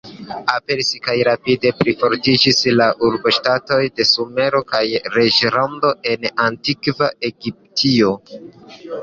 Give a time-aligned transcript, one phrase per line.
[0.51, 4.83] Aperis kaj rapide plifortiĝis la urboŝtatoj de Sumero kaj
[5.19, 8.19] reĝlando en Antikva Egiptio.